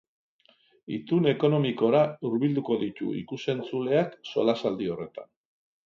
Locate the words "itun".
0.95-1.27